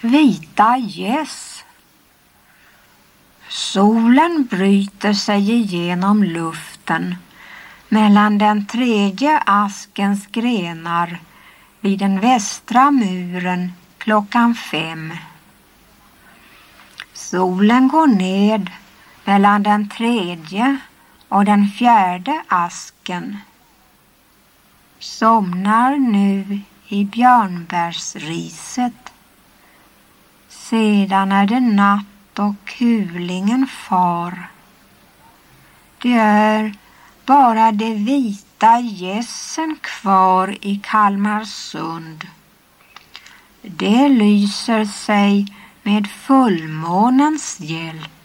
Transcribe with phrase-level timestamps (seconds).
[0.00, 1.64] Vita gäss.
[3.48, 7.16] Solen bryter sig igenom luften
[7.88, 11.18] mellan den tredje askens grenar
[11.80, 15.12] vid den västra muren klockan fem.
[17.12, 18.70] Solen går ned
[19.24, 20.78] mellan den tredje
[21.28, 23.38] och den fjärde asken.
[24.98, 29.12] Somnar nu i björnbärsriset.
[30.70, 34.50] Sedan är det natt och kulingen far.
[36.02, 36.74] Det är
[37.26, 42.26] bara de vita gässen kvar i Kalmarsund.
[43.62, 45.46] Det lyser sig
[45.82, 48.17] med fullmånens hjälp.